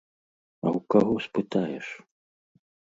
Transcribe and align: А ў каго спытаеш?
А 0.61 0.67
ў 0.77 0.79
каго 0.95 1.13
спытаеш? 1.27 1.87